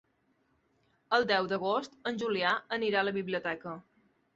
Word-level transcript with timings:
El 1.19 1.29
deu 1.33 1.51
d'agost 1.53 1.95
en 2.13 2.21
Julià 2.25 2.59
anirà 2.81 3.05
a 3.05 3.09
la 3.11 3.19
biblioteca. 3.23 3.81